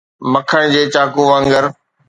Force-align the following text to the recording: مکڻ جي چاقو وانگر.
مکڻ 0.31 0.61
جي 0.73 0.81
چاقو 0.93 1.21
وانگر. 1.29 1.63